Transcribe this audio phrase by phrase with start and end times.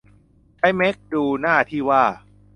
[0.57, 2.03] ใช้แมคดูหน้าที่ว่า